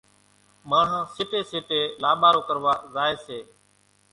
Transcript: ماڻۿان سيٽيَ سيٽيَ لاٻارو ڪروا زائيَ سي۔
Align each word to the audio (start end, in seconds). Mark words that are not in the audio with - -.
ماڻۿان 0.69 1.03
سيٽيَ 1.15 1.39
سيٽيَ 1.51 1.79
لاٻارو 2.01 2.41
ڪروا 2.47 2.73
زائيَ 2.93 3.15
سي۔ 3.25 3.39